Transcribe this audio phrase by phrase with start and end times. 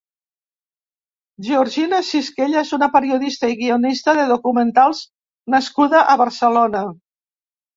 [1.47, 5.05] Georgina Cisquella és una periodista i guionista de documentals
[5.57, 6.87] nascuda a Barcelona.